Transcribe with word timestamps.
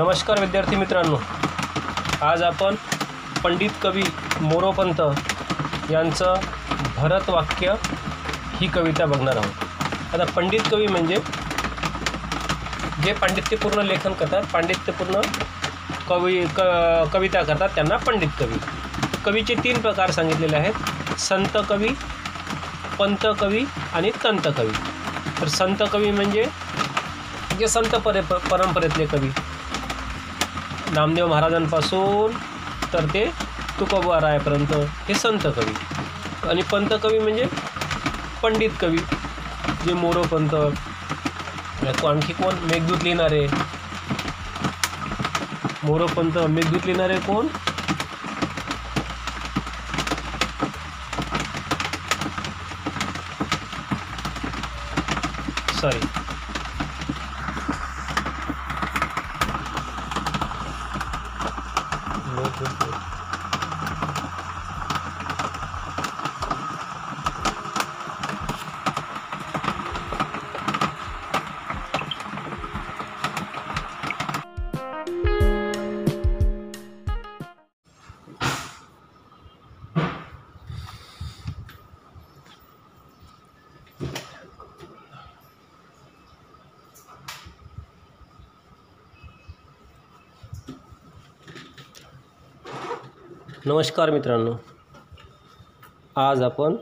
नमस्कार 0.00 0.38
विद्यार्थी 0.40 0.76
मित्रांनो. 0.76 1.16
आज 2.24 2.42
आपण 2.42 2.74
पंडित 3.42 3.70
कवी 3.82 4.02
मोरोपंत 4.40 5.00
यांचं 5.90 6.34
भरतवाक्य 6.96 7.74
ही 8.60 8.66
कविता 8.74 9.06
बघणार 9.06 9.36
आहोत. 9.36 10.14
आता 10.14 10.24
पंडित 10.36 10.70
कवी 10.70 10.86
म्हणजे 10.86 11.16
जे 13.04 13.12
पांडित्यपूर्ण 13.12 13.82
लेखन 13.86 14.12
करतात 14.20 14.42
पांडित्यपूर्ण 14.52 15.20
कवी 16.08 16.40
क 16.56 16.60
कविता 17.12 17.42
करतात 17.42 17.68
त्यांना 17.74 17.96
पंडित 18.06 18.40
कवी. 18.40 18.58
कवीचे 19.24 19.54
तीन 19.64 19.80
प्रकार 19.80 20.10
सांगितलेले 20.10 20.56
आहेत. 20.56 21.18
संत 21.20 21.58
कवी 21.68 21.94
पंत 22.98 23.26
कवी 23.40 23.64
आणि 23.94 24.10
तंत 24.24 24.48
कवी. 24.56 24.72
तर 25.40 25.48
संत 25.58 25.82
कवी 25.92 26.10
म्हणजे 26.10 26.48
जे 27.58 27.68
संत 27.68 27.94
परे 28.04 28.20
परंपरेतले 28.50 29.06
कवी. 29.06 29.30
नामदेव 30.94 31.26
महाराजांपासून 31.26 32.32
तर 32.92 33.04
ते 33.14 33.30
तुकोबारायापर्यंत 33.80 34.72
हे 35.08 35.14
संत 35.14 35.46
कवी. 35.56 35.74
आणि 36.48 36.62
पंत 36.62 36.88
कवी 37.02 37.18
म्हणजे 37.18 37.46
पंडित 38.42 38.70
कवी 38.80 38.98
जे 39.84 39.92
मोरोपंत 39.92 40.54
आणखी 42.04 42.32
कोण? 42.32 42.54
मेघदूत 42.54 43.02
लिहिणारे. 43.02 43.46
मोरोपंत 45.84 46.38
मेघदूत 46.38 46.80
लिहिणारे 46.84 47.18
कोण? 47.18 47.46
नमस्कार 93.70 94.10
मित्रांनो. 94.10 94.52
आज 96.16 96.42
आपण 96.42 96.76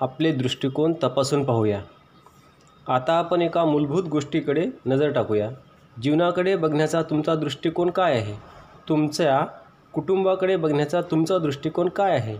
आपले 0.00 0.32
दृष्टिकोन 0.32 0.92
तपासून 1.02 1.44
पाहूया. 1.44 1.80
आता 2.88 3.12
आपण 3.12 3.42
एका 3.42 3.64
मूलभूत 3.64 4.04
गोष्टीकडे 4.04 4.66
नजर 4.86 5.12
टाकूया. 5.12 5.50
जीवनाकडे 6.02 6.56
बघण्याचा 6.56 7.02
तुमचा 7.02 7.34
दृष्टिकोन 7.34 7.90
काय 7.90 8.12
आहे? 8.12 8.34
तुमच्या 8.88 9.46
कुटुंबाकडे 9.92 10.56
बघण्याचा 10.56 11.00
तुमचा 11.00 11.38
दृष्टिकोन 11.38 11.88
काय 11.88 12.12
आहे? 12.12 12.36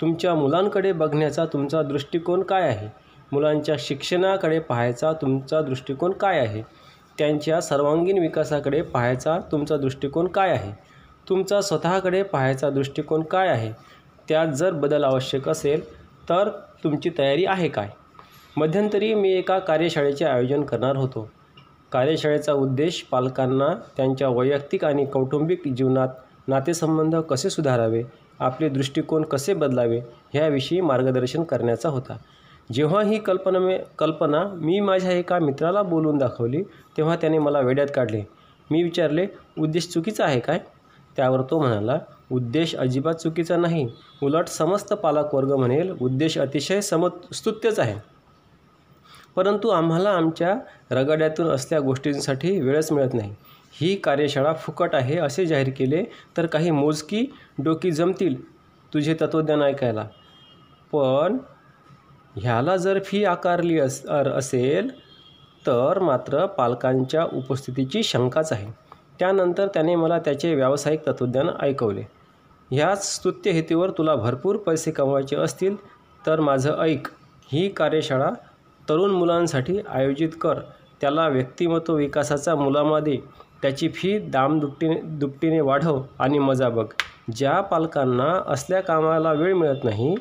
तुमच्या 0.00 0.34
मुलांकडे 0.34 0.92
बघण्याचा 0.92 1.46
तुमचा 1.46 1.82
दृष्टिकोन 1.82 2.42
काय 2.42 2.62
आहे? 2.62 2.88
मुलांच्या 3.32 3.74
शिक्षणाकडे 3.78 4.58
पाहायचा 4.58 5.12
तुमचा 5.12 5.60
दृष्टिकोन 5.60 6.12
काय 6.12 6.38
आहे? 6.38 6.62
त्यांच्या 7.18 7.60
सर्वांगीण 7.60 8.18
विकासाकडे 8.18 8.82
पाहायचा 8.82 9.38
तुमचा 9.52 9.76
दृष्टिकोन 9.76 10.26
काय 10.26 10.50
आहे? 10.50 10.89
तुमचा 11.30 11.60
स्वतःकडे 11.60 12.22
पाहायचा 12.22 12.70
दृष्टिकोन 12.70 13.22
काय 13.22 13.48
आहे? 13.48 13.72
त्यात 14.28 14.46
जर 14.46 14.72
बदल 14.72 15.04
आवश्यक 15.04 15.48
असेल 15.48 15.92
तर 16.28 16.48
तुमची 16.84 17.10
तयारी 17.18 17.44
आहे 17.44 17.68
काय? 17.68 17.88
मध्यंतरी 18.56 19.14
मी 19.14 19.32
एका 19.32 19.58
कार्यशाळेचे 19.58 20.24
आयोजन 20.24 20.62
करणार 20.62 20.96
होतो. 20.96 21.30
कार्यशाळेचा 21.92 22.52
उद्देश 22.52 23.02
पालकांना 23.02 23.68
त्यांच्या 23.96 24.28
वैयक्तिक 24.28 24.84
आणि 24.84 25.04
कौटुंबिक 25.04 25.68
जीवनात 25.68 26.08
नातेसंबंध 26.48 27.16
कसे 27.16 27.50
सुधारावे 27.50 28.02
आपले 28.38 28.68
दृष्टिकोन 28.68 29.22
कसे 29.22 29.54
बदलावे 29.54 30.00
ह्याविषयी 30.32 30.80
मार्गदर्शन 30.80 31.42
करण्याचा 31.42 31.88
होता. 31.88 32.16
जेव्हा 32.72 33.02
ही 33.02 33.18
कल्पना 33.18 33.58
मे 33.58 33.78
कल्पना 33.98 34.44
मी 34.54 34.80
माझ्या 34.80 35.12
एका 35.12 35.38
मित्राला 35.38 35.82
बोलून 35.82 36.18
दाखवली 36.18 36.62
तेव्हा 36.96 37.16
त्याने 37.16 37.38
मला 37.38 37.60
वेड्यात 37.60 37.88
काढले. 37.94 38.22
मी 38.70 38.82
विचारले 38.82 39.26
उद्देश 39.58 39.88
चुकीचा 39.88 40.24
आहे 40.24 40.40
काय? 40.40 40.58
त्यावर 41.20 41.40
तो 41.50 41.58
म्हणाला 41.60 41.98
उद्देश 42.32 42.74
अजिबात 42.76 43.14
चुकीचा 43.14 43.56
नाही. 43.56 43.86
उलट 44.22 44.48
समस्त 44.48 44.92
पालकवर्ग 44.92 45.52
म्हणेल 45.52 45.96
उद्देश 46.00 46.38
अतिशय 46.38 46.80
सम 46.80 47.06
स्तुत्यच 47.32 47.78
आहे. 47.78 47.98
परंतु 49.36 49.68
आम्हाला 49.68 50.10
आमच्या 50.10 50.54
रगड्यातून 50.90 51.46
असल्या 51.46 51.80
गोष्टींसाठी 51.80 52.60
वेळच 52.60 52.92
मिळत 52.92 53.14
नाही. 53.14 53.34
ही 53.72 53.94
कार्यशाळा 53.96 54.52
फुकट 54.52 54.94
आहे 54.94 55.18
असे 55.18 55.46
जाहीर 55.46 55.70
केले 55.76 56.02
तर 56.36 56.46
काही 56.46 56.70
मोजकी 56.70 57.26
डोकी 57.58 57.90
जमतील 57.90 58.42
तुझे 58.94 59.14
तत्त्वज्ञान 59.14 59.62
ऐकायला. 59.62 60.06
पण 60.92 61.38
ह्याला 62.36 62.76
जर 62.76 62.98
फी 63.04 63.24
आकारली 63.24 63.78
अस 63.78 64.06
असेल 64.06 64.90
तर 65.66 65.98
मात्र 65.98 66.46
पालकांच्या 66.46 67.24
उपस्थितीची 67.32 68.02
शंकाच 68.02 68.52
आहे. 68.52 68.89
त्यानंतर 69.20 69.66
त्याने 69.66 69.94
मला 69.94 70.18
त्याचे 70.18 70.54
व्यावसायिक 70.54 71.06
तत्त्वज्ञान 71.06 71.48
ऐकवले. 71.60 72.02
ह्याच 72.70 73.14
स्तुत्य 73.14 73.50
हेतूवर 73.50 73.90
तुला 73.90 74.14
भरपूर 74.14 74.56
पैसे 74.56 74.90
कमवायचे 74.90 75.36
असतील 75.36 75.76
तर 76.26 76.40
माझं 76.40 76.78
ऐक. 76.78 77.08
ही 77.52 77.68
कार्यशाळा 77.68 78.30
तरुण 78.88 79.10
मुलांसाठी 79.10 79.78
आयोजित 79.88 80.28
कर. 80.40 80.58
त्याला 81.00 81.28
व्यक्तिमत्व 81.28 81.94
विकासाचा 81.94 82.54
मुलामा 82.54 83.00
दे. 83.00 83.16
त्याची 83.62 83.88
फी 83.88 84.18
दाम 84.18 84.58
दुपटीने 84.60 85.00
दुपटीने 85.02 85.60
वाढव 85.60 86.02
आणि 86.18 86.38
मजा 86.38 86.68
बघ. 86.68 86.86
ज्या 87.34 87.60
पालकांना 87.60 88.42
असल्या 88.46 88.80
कामाला 88.80 89.32
वेळ 89.32 89.54
मिळत 89.54 89.84
नाही 89.84 90.14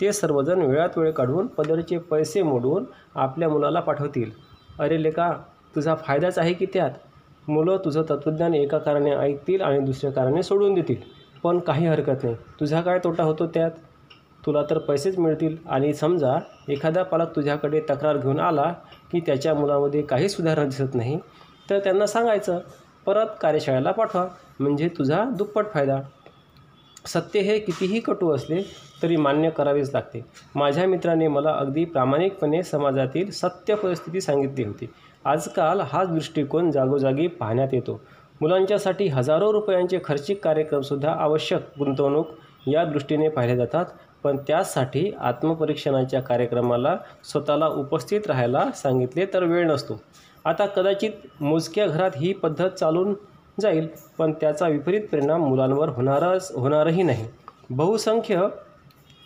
ते 0.00 0.12
सर्वजण 0.12 0.62
वेळात 0.62 0.98
वेळ 0.98 1.10
काढून 1.10 1.46
पदरचे 1.46 1.98
पैसे 1.98 2.42
मोडून 2.42 2.84
आपल्या 3.14 3.48
मुलाला 3.48 3.80
पाठवतील. 3.80 4.30
अरे 4.80 5.02
लेका 5.02 5.32
तुझा 5.74 5.94
फायदाच 5.94 6.38
आहे 6.38 6.52
की 6.52 6.66
त्यात? 6.66 6.90
मुलं 7.48 7.76
तुझं 7.76 8.02
तत्त्वज्ञान 8.02 8.54
एका 8.54 8.78
कारणे 8.78 9.10
ऐकतील 9.10 9.60
आणि 9.60 9.78
दुसऱ्या 9.78 10.12
कारणे 10.12 10.42
सोडून 10.42 10.74
देतील. 10.74 10.96
पण 11.42 11.58
काही 11.58 11.86
हरकत 11.86 12.24
नाही. 12.24 12.34
तुझा 12.60 12.80
काय 12.80 12.98
तोटा 12.98 13.22
होतो 13.24 13.46
त्यात? 13.46 13.70
तुला 14.46 14.62
तर 14.70 14.78
पैसेच 14.78 15.18
मिळतील. 15.18 15.56
आणि 15.68 15.94
समजा 15.94 16.38
एखादा 16.68 17.02
पालक 17.02 17.36
तुझ्याकडे 17.36 17.80
तक्रार 17.80 18.16
घेऊन 18.16 18.40
आला 18.40 18.74
की 19.12 19.20
त्याच्या 19.20 19.54
मुलामध्ये 19.54 20.02
काही 20.02 20.28
सुधारणा 20.28 20.64
दिसत 20.64 20.94
नाही 20.94 21.18
तर 21.70 21.78
त्यांना 21.78 22.06
सांगायचं 22.06 22.58
परत 23.06 23.26
कार्यशाळेला 23.40 23.90
पाठवा. 23.90 24.28
म्हणजे 24.60 24.88
तुझा 24.88 25.24
दुप्पट 25.24 25.66
फायदा. 25.74 26.00
सत्य 27.06 27.40
हे 27.40 27.58
कितीही 27.58 28.00
कटू 28.00 28.34
असले 28.34 28.62
तरी 29.02 29.16
मान्य 29.16 29.50
करावेच 29.50 29.90
लागते. 29.94 30.24
माझ्या 30.54 30.86
मित्राने 30.86 31.28
मला 31.28 31.50
अगदी 31.50 31.84
प्रामाणिकपणे 31.84 32.62
समाजातील 32.62 33.30
सत्य 33.30 33.74
परिस्थिती 33.74 34.20
सांगितली 34.20 34.64
होती. 34.64 34.88
आजकाल 35.28 35.80
हाच 35.80 36.08
दृष्टिकोन 36.08 36.70
जागोजागी 36.70 37.26
पाहण्यात 37.26 37.68
येतो. 37.72 38.00
मुलांच्यासाठी 38.40 39.06
हजारो 39.08 39.52
रुपयांचे 39.52 39.98
खर्चिक 40.04 40.44
कार्यक्रमसुद्धा 40.44 41.12
आवश्यक 41.12 41.60
गुंतवणूक 41.78 42.28
या 42.66 42.84
दृष्टीने 42.84 43.28
पाहिले 43.28 43.56
जातात. 43.56 43.84
पण 44.22 44.36
त्यासाठी 44.46 45.10
आत्मपरीक्षणाच्या 45.20 46.20
कार्यक्रमाला 46.20 46.96
स्वतःला 47.24 47.66
उपस्थित 47.66 48.26
राहायला 48.26 48.64
सांगितले 48.74 49.26
तर 49.26 49.44
वेळ 49.44 49.66
नसतो. 49.66 50.00
आता 50.44 50.66
कदाचित 50.66 51.42
मोजक्या 51.42 51.86
घरात 51.86 52.10
ही 52.16 52.32
पद्धत 52.32 52.68
चालून 52.70 53.14
जाईल 53.60 53.88
पण 54.18 54.32
त्याचा 54.32 54.68
विपरीत 54.68 55.02
परिणाम 55.12 55.44
मुलांवर 55.44 55.88
होणारच 55.88 56.50
होणारही 56.54 57.02
नाही. 57.02 57.24
बहुसंख्य 57.70 58.48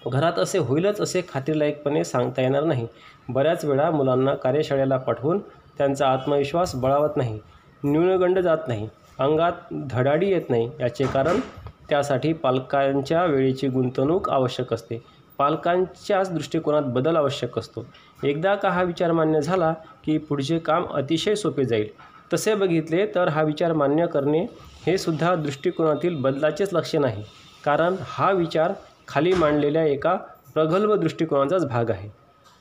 घरात 0.07 0.39
असे 0.39 0.59
होईलच 0.59 1.01
असे 1.01 1.23
खात्रीलायकपणे 1.29 2.05
सांगता 2.05 2.43
येणार 2.43 2.65
नाही. 2.65 2.87
बऱ्याच 3.29 3.65
वेळा 3.65 3.91
मुलांना 3.91 4.35
कार्यशाळेला 4.35 4.97
पाठवून 4.97 5.39
त्यांचा 5.79 6.07
आत्मविश्वास 6.09 6.75
बळावत 6.77 7.17
नाही. 7.17 7.39
न्यूनगंड 7.85 8.39
जात 8.39 8.59
नाही. 8.69 8.89
अंगात 9.19 9.53
धडाडी 9.73 10.31
येत 10.31 10.51
नाही. 10.51 10.71
याचे 10.81 11.05
कारण 11.05 11.41
त्यासाठी 11.89 12.33
पालकांच्या 12.33 13.25
वेळेची 13.25 13.69
गुंतवणूक 13.69 14.31
आवश्यक 14.31 14.73
असते. 14.75 15.03
पालकांच्याच 15.39 16.33
दृष्टिकोनात 16.33 16.83
बदल 16.83 17.17
आवश्यक 17.17 17.59
असतो. 17.59 17.87
एकदा 18.25 18.55
का 18.55 18.71
हा 18.71 18.83
विचार 18.83 19.13
मान्य 19.13 19.41
झाला 19.41 19.75
की 20.05 20.19
पुढचे 20.19 20.59
काम 20.59 20.85
अतिशय 20.85 21.35
सोपे 21.35 21.65
जाईल. 21.65 21.89
तसे 22.33 22.55
बघितले 22.55 23.07
तर 23.07 23.29
हा 23.29 23.43
विचार 23.43 23.73
मान्य 23.73 24.07
करणे 24.07 24.47
हे 24.87 24.99
सुद्धा 24.99 25.35
दृष्टिकोनातील 25.35 26.17
बदलाचेच 26.17 26.75
लक्ष 26.75 26.97
आहे. 27.05 27.23
कारण 27.65 27.95
हा 28.01 28.31
विचार 28.31 28.73
खाली 29.09 29.33
मांडलेल्या 29.33 29.85
एका 29.85 30.15
प्रगल्भ 30.55 30.93
दृष्टिकोनाचाच 30.93 31.69
भाग 31.69 31.91
आहे. 31.91 32.09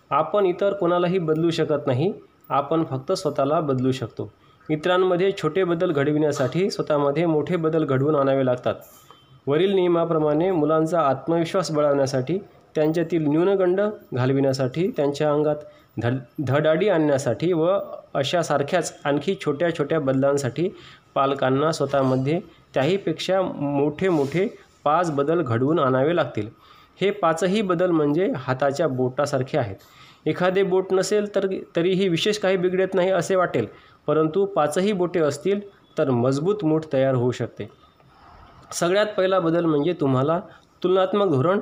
आपण 0.09 0.45
इतर 0.45 0.73
कोणालाही 0.73 1.19
बदलू 1.19 1.49
शकत 1.49 1.87
नाही. 1.87 2.13
आपण 2.51 2.83
फक्त 2.83 3.11
स्वतःला 3.11 3.59
बदलू 3.59 3.91
शकतो. 3.91 4.31
इतरांमध्ये 4.69 5.31
छोटे 5.31 5.63
बदल 5.63 5.91
घडविण्यासाठी 5.91 6.69
स्वतःमध्ये 6.71 7.25
मोठे 7.25 7.55
बदल 7.55 7.85
घडवून 7.85 8.15
आणावे 8.15 8.45
लागतात. 8.45 8.75
वरील 9.47 9.73
नियमाप्रमाणे 9.73 10.51
मुलांचा 10.51 11.01
आत्मविश्वास 11.01 11.71
बळावण्यासाठी 11.71 12.37
त्यांच्यातील 12.75 13.27
न्यूनगंड 13.27 13.81
घालविण्यासाठी 14.13 14.87
त्यांच्या 14.87 15.31
अंगात 15.31 15.55
धड 16.01 16.17
धडाडी 16.47 16.89
आणण्यासाठी 16.89 17.51
व 17.53 17.77
अशासारख्याच 18.13 18.93
आणखी 19.03 19.35
छोट्या 19.45 19.73
छोट्या 19.77 19.99
बदलांसाठी 19.99 20.69
पालकांना 21.15 21.71
स्वतःमध्ये 21.71 22.39
त्याहीपेक्षा 22.73 23.41
मोठे 23.41 24.09
मोठे 24.09 24.47
पाच 24.83 25.11
बदल 25.11 25.41
घडवून 25.41 25.79
आणावे 25.79 26.15
लागतील. 26.15 26.47
हे 27.01 27.11
पाचही 27.11 27.61
बदल 27.61 27.91
म्हणजे 27.91 28.31
हाताच्या 28.35 28.87
बोटासारखे 28.87 29.57
आहेत. 29.57 29.75
एखादे 30.25 30.63
बोट 30.63 30.85
नसेल 30.91 31.35
तर 31.35 31.47
तरीही 31.75 32.07
विशेष 32.07 32.37
काही 32.37 32.57
बिघडत 32.57 32.93
नाही 32.93 33.09
असे 33.09 33.35
वाटेल. 33.35 33.67
परंतु 34.07 34.45
पाचही 34.45 34.91
बोटे 34.91 35.19
असतील 35.19 35.59
तर 35.97 36.09
मजबूत 36.09 36.65
मूठ 36.65 36.83
तयार 36.93 37.15
होऊ 37.15 37.31
शकते. 37.31 37.69
सगळ्यात 38.73 39.05
पहिला 39.17 39.39
बदल 39.39 39.65
म्हणजे 39.65 39.93
तुम्हाला 39.93 40.39
तुलनात्मक 40.83 41.27
धोरण 41.27 41.59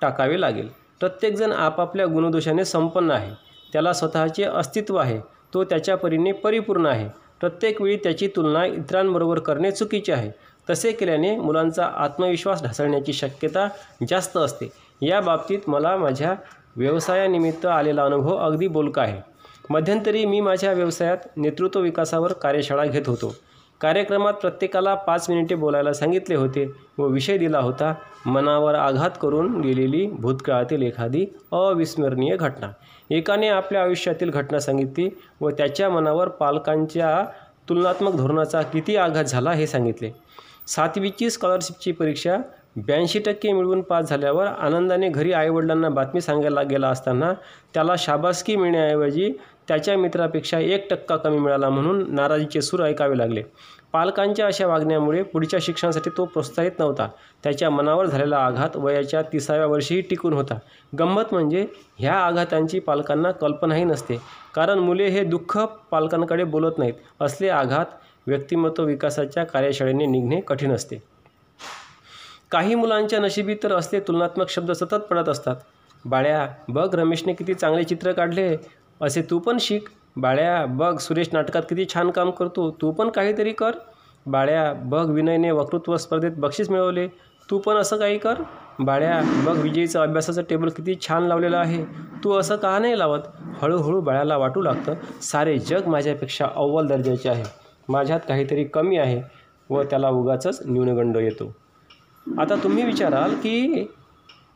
टाकावे 0.00 0.40
लागेल. 0.40 0.68
प्रत्येकजण 1.00 1.52
आपापल्या 1.52 2.06
गुणदोषाने 2.06 2.64
संपन्न 2.64 3.10
आहे. 3.10 3.30
त्याला 3.72 3.92
स्वतःचे 3.92 4.44
अस्तित्व 4.44 4.96
आहे. 4.96 5.20
तो 5.54 5.64
त्याच्या 5.64 5.96
परीने 5.96 6.32
परिपूर्ण 6.32 6.86
आहे. 6.86 7.08
प्रत्येक 7.40 7.82
वेळी 7.82 7.96
त्याची 7.96 8.28
तुलना 8.28 8.66
इतरांबरोबर 8.66 9.38
करणे 9.38 9.70
चुकीचे 9.70 10.12
आहे. 10.12 10.30
तसे 10.70 10.92
केल्याने 10.92 11.36
मुलांचा 11.36 11.84
आत्मविश्वास 11.84 12.62
ढासळण्याची 12.62 13.12
शक्यता 13.12 13.68
जास्त 14.08 14.36
असते. 14.36 14.72
या 15.02 15.20
बाबतीत 15.20 15.58
मला 15.66 15.96
माझ्या 15.96 16.34
व्यवसायानिमित्त 16.76 17.66
आलेला 17.66 18.04
अनुभव 18.04 18.36
अगदी 18.36 18.66
बोलका 18.66 19.02
आहे. 19.02 19.20
मध्यंतरी 19.70 20.24
मी 20.24 20.40
माझ्या 20.40 20.72
व्यवसायात 20.72 21.16
नेतृत्व 21.36 21.80
विकासावर 21.80 22.32
कार्यशाळा 22.32 22.84
घेत 22.84 23.02
होतो. 23.06 23.34
कार्यक्रमात 23.80 24.32
प्रत्येकाला 24.32 24.94
पाच 24.94 25.30
मिनिटे 25.30 25.54
बोलायला 25.54 25.92
सांगितले 25.92 26.34
होते 26.34 26.70
व 26.98 27.06
विषय 27.06 27.38
दिला 27.38 27.58
होता. 27.58 27.94
मनावर 28.26 28.74
आघात 28.74 29.10
करून 29.22 29.60
गेलेली 29.60 30.06
भूतकाळातील 30.06 30.82
एखादी 30.82 31.26
अविस्मरणीय 31.52 32.36
घटना. 32.36 32.70
एकाने 33.10 33.48
आपल्या 33.48 33.82
आयुष्यातील 33.82 34.30
घटना 34.30 34.58
सांगितली 34.58 35.08
व 35.40 35.50
त्याच्या 35.50 35.90
मनावर 35.90 36.28
पालकांच्या 36.28 37.24
तुलनात्मक 37.68 38.14
धोरणाचा 38.14 38.62
किती 38.62 38.96
आघात 38.96 39.24
झाला 39.24 39.52
हे 39.52 39.66
सांगितले. 39.66 40.10
सातवीची 40.66 41.30
स्कॉलरशिपची 41.30 41.92
परीक्षा 41.92 42.36
ब्याऐंशी 42.76 43.18
टक्के 43.18 43.52
मिळवून 43.52 43.80
पास 43.82 44.08
झाल्यावर 44.08 44.46
आनंदाने 44.46 45.08
घरी 45.08 45.32
आईवडिलांना 45.32 45.88
बातमी 45.88 46.20
सांगायला 46.20 46.62
गेला 46.62 46.88
असताना 46.88 47.32
त्याला 47.74 47.94
शाबासकी 47.98 48.56
मिळण्याऐवजी 48.56 49.30
त्याच्या 49.68 49.96
मित्रापेक्षा 49.98 50.58
एक 50.58 50.88
टक्का 50.90 51.16
कमी 51.16 51.38
मिळाला 51.38 51.68
म्हणून 51.68 52.04
नाराजीचे 52.14 52.60
सूर 52.62 52.82
ऐकावे 52.84 53.18
लागले. 53.18 53.42
पालकांच्या 53.92 54.46
अशा 54.46 54.66
वागण्यामुळे 54.66 55.22
पुढच्या 55.22 55.58
शिक्षणासाठी 55.62 56.10
तो 56.10 56.24
प्रोत्साहित 56.24 56.78
नव्हता. 56.78 57.08
त्याच्या 57.44 57.70
मनावर 57.70 58.06
झालेला 58.06 58.36
आघात 58.36 58.76
वयाच्या 58.76 59.22
तिसाव्या 59.22 59.66
वर्षीही 59.66 60.00
टिकून 60.00 60.32
होता. 60.32 60.58
गंमत 60.98 61.32
म्हणजे 61.32 61.66
ह्या 61.98 62.14
आघातांची 62.14 62.78
पालकांना 62.78 63.30
कल्पनाही 63.30 63.84
नसते. 63.84 64.20
कारण 64.54 64.78
मुले 64.78 65.08
हे 65.08 65.24
दुःख 65.24 65.58
पालकांकडे 65.90 66.44
बोलत 66.44 66.78
नाहीत. 66.78 66.94
असले 67.20 67.48
आघात 67.48 67.86
व्यक्तिमत्व 68.26 68.84
विकासाच्या 68.84 69.44
कार्यशाळेने 69.44 70.06
निघणे 70.06 70.40
कठीण 70.40 70.72
असते. 70.72 71.02
काही 72.54 72.74
मुलांच्या 72.74 73.18
नशिबी 73.18 73.54
तर 73.62 73.72
असले 73.72 74.00
तुलनात्मक 74.00 74.48
शब्द 74.48 74.72
सतत 74.72 74.94
पडत 74.94 75.28
असतात. 75.28 75.56
बाळ्या 76.04 76.48
बघ 76.68 76.94
रमेशने 76.94 77.32
किती 77.32 77.54
चांगले 77.54 77.84
चित्र 77.84 78.12
काढले. 78.12 78.56
असे 79.02 79.22
तू 79.22 79.38
पण 79.38 79.56
शिक. 79.60 79.88
बाळ्या 80.16 80.66
बघ 80.66 80.98
सुरेश 80.98 81.28
नाटकात 81.32 81.62
किती 81.62 81.86
छान 81.94 82.10
काम 82.10 82.30
करतो. 82.30 82.70
तू 82.70 82.92
पण 82.92 83.08
काहीतरी 83.08 83.52
कर. 83.52 83.70
बाळ्या 84.26 84.72
बघ 84.72 85.10
विनयने 85.10 85.50
वक्तृत्व 85.50 85.96
स्पर्धेत 85.96 86.30
बक्षीस 86.36 86.70
मिळवले. 86.70 87.08
तू 87.50 87.58
पण 87.58 87.76
असं 87.76 87.96
काही 87.96 88.18
कर. 88.18 88.34
बाळ्या 88.78 89.20
बघ 89.46 89.58
विजयीचं 89.58 90.00
अभ्यासाचं 90.00 90.42
टेबल 90.42 90.68
किती 90.68 90.94
छान 91.08 91.22
लावलेलं 91.22 91.56
आहे. 91.56 91.84
तू 92.24 92.32
असं 92.32 92.56
का 92.56 92.78
नाही 92.78 92.98
लावत? 92.98 93.20
हळूहळू 93.62 94.00
बाळ्याला 94.00 94.36
वाटू 94.36 94.62
लागतं. 94.62 94.94
सारे 95.22 95.58
जग 95.58 95.86
माझ्यापेक्षा 95.86 96.46
अव्वल 96.56 96.86
दर्जाचे 96.86 97.28
आहे. 97.28 97.44
माझ्यात 97.88 98.20
काहीतरी 98.28 98.64
कमी 98.64 98.96
आहे 98.96 99.22
व 99.70 99.82
त्याला 99.82 100.08
उगाचच 100.08 100.62
न्यूनगंड 100.66 101.16
येतो. 101.16 101.63
आता 102.26 102.54
तुम्ही 102.56 102.84
विचाराल 102.84 103.34
की 103.34 103.86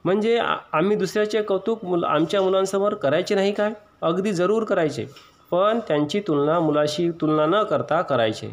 म्हणजे 0.04 0.36
आम्ही 0.72 0.96
दुसऱ्याचे 0.96 1.42
कौतुक 1.42 1.84
मुल 1.84 2.04
आमच्या 2.04 2.42
मुलांसमोर 2.42 2.94
करायचे 2.94 3.34
नाही 3.34 3.52
काय? 3.52 3.72
अगदी 4.02 4.32
जरूर 4.32 4.64
करायचे. 4.64 5.06
पण 5.50 5.78
त्यांची 5.88 6.20
तुलना 6.20 6.60
मुलाशी 6.60 7.10
तुलना 7.10 7.46
न 7.46 7.62
करता 7.62 8.00
करायचे. 8.02 8.48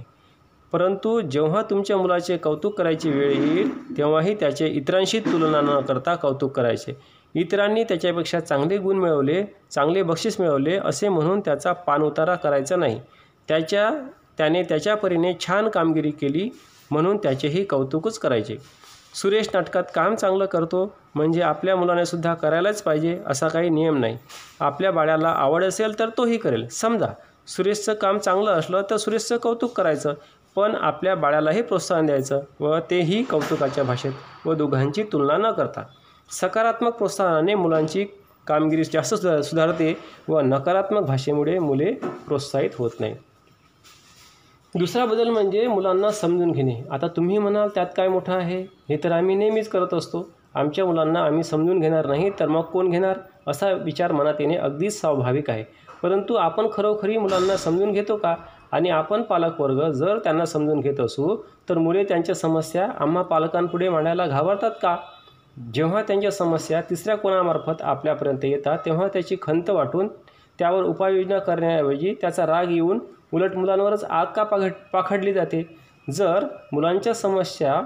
परंतु 0.72 1.22
जेव्हा 1.22 1.62
तुमच्या 1.62 1.98
मुलाचे 1.98 2.38
कौतुक 2.38 2.78
करायची 2.78 3.10
वेळ 3.10 3.32
येईल 3.32 3.98
तेव्हाही 3.98 4.36
त्याचे 4.36 4.68
इतरांशी 4.68 5.20
तुलना 5.20 5.62
न 5.62 5.80
करता 5.80 6.16
कौतुक 6.16 6.52
करायचे. 6.52 6.98
इतरांनी 7.36 7.84
त्याच्यापेक्षा 7.84 8.40
चांगले 8.40 8.78
गुण 8.78 8.98
मिळवले 8.98 9.44
चांगले 9.72 10.04
बक्षीस 10.04 10.40
मिळवले 10.40 10.78
असे 10.78 11.10
म्हणून 11.10 11.40
त्याचा 11.40 11.74
पानउतारा 11.74 12.36
करायचा 12.36 12.76
नाही. 12.76 13.00
त्याच्या 13.48 13.90
त्याने 14.38 14.64
त्याच्या 14.64 14.96
परीने 14.96 15.34
छान 15.40 15.70
कामगिरी 15.70 16.12
केली 16.12 16.50
म्हणून 16.92 17.18
त्याचेही 17.18 17.64
कौतुकच 17.66 18.20
करायचे. 18.20 18.58
सुरेश 19.16 19.50
नाटकात 19.54 19.84
काम 19.96 20.16
चांगलं 20.16 20.46
करतो 20.46 20.86
म्हणजे 21.16 21.42
आपल्या 21.42 21.76
मुलाने 21.76 22.06
सुद्धा 22.06 22.34
करायलाच 22.34 22.82
पाहिजे 22.84 23.18
असा 23.28 23.48
काही 23.48 23.70
नियम 23.70 23.98
नाही. 23.98 24.18
आपल्या 24.60 24.92
बाळ्याला 24.92 25.30
आवड 25.30 25.64
असेल 25.64 25.98
तर 26.00 26.10
तोही 26.18 26.38
करेल. 26.38 26.68
समजा 26.72 27.08
सुरेशचं 27.48 27.94
काम 27.94 28.18
चांगलं 28.18 28.52
असलं 28.52 28.82
तर 28.90 28.98
सुरेशचं 28.98 29.38
कौतुक 29.38 29.76
करायचं 29.78 30.14
पण 30.56 30.76
आपल्या 30.76 31.16
बाळालाही 31.16 31.62
प्रोत्साहन 31.62 32.06
द्यायचं 32.06 32.40
व 32.60 32.78
तेही 32.90 33.24
कौतुकाच्या 33.24 33.84
भाषेत 33.84 34.46
व 34.46 34.54
दोघांची 34.54 35.04
तुलना 35.04 35.38
न 35.38 35.52
करता. 35.52 35.84
सकारात्मक 36.32 36.94
प्रोत्साहनाने 36.94 37.56
मुलांची 37.56 38.06
कामगिरी 38.48 38.84
जास्त 38.84 39.16
सुधारते 39.16 39.94
व 40.28 40.40
नकारात्मक 40.40 41.04
भाषेमुळे 41.04 41.58
मुले 41.60 41.92
प्रोत्साहित 42.28 42.70
होत 42.78 43.00
नाही 43.00 43.16
दुसरा 44.76 45.06
बदल 45.06 45.30
म्हणजे 45.30 45.68
मुलांना 45.68 46.10
समजून 46.12 46.52
घेणे. 46.52 46.84
आता 46.92 47.08
तुम्ही 47.08 47.38
म्हणाल 47.38 47.68
त्यात 47.76 47.86
काय 47.98 48.08
मोठं 48.08 48.34
आहे? 48.34 48.62
हे 48.90 48.98
तर 49.04 49.12
आम्ही 49.12 49.36
नेहमीच 49.36 49.68
करत 49.70 49.94
असतो. 49.94 50.30
आमच्या 50.56 50.86
मुलांना 50.86 51.20
आम्ही 51.20 51.44
समजून 51.44 51.80
घेणार 51.80 52.06
नाही 52.06 52.30
तर 52.40 52.48
मग 52.48 52.62
कोण 52.62 52.90
घेणार? 52.90 53.18
असा 53.48 53.72
विचार 53.72 54.12
मनात 54.12 54.34
येणे 54.40 54.58
अगदीच 54.58 55.00
स्वाभाविक 55.00 55.50
आहे. 55.50 55.64
परंतु 56.04 56.34
आपण 56.34 56.68
खरोखरी 56.74 57.18
मुलांना 57.18 57.58
समजून 57.58 57.92
घेतो 57.92 58.18
का? 58.18 58.36
आणि 58.72 58.90
आपण 58.90 59.22
पालकवर्ग 59.22 59.92
जर 59.92 60.18
त्यांना 60.18 60.46
समजून 60.46 60.80
घेत 60.80 61.00
असू 61.00 61.36
तर 61.70 61.78
मुले 61.78 62.04
त्यांच्या 62.04 62.36
समस्या 62.36 62.90
आम्हा 63.00 63.24
पालकांपुढे 63.24 63.90
मांडायला 63.90 64.28
घाबरतात 64.28 64.72
का? 64.82 64.96
जेव्हा 65.74 66.02
त्यांच्या 66.02 66.32
समस्या 66.32 66.82
तिसऱ्या 66.82 67.18
कोणामार्फत 67.18 67.82
आपल्यापर्यंत 67.82 68.46
येतात 68.46 68.78
तेव्हा 68.86 69.08
त्याची 69.08 69.36
खंत 69.42 69.70
वाटून 69.70 70.08
त्यावर 70.60 70.84
उपाययोजना 70.84 71.40
करण्याऐवजी 71.40 72.14
त्याचा 72.22 72.46
राग 72.46 72.72
येऊन 72.72 73.00
उलट 73.32 73.56
मुलांवरच 73.56 74.04
आग 74.04 74.26
का 74.36 74.44
पाघड 74.44 74.72
पाखडली 74.94 75.34
जाते? 75.34 75.64
जर 76.08 76.46
मुलांच्या 76.74 77.14
समस्या 77.14 77.82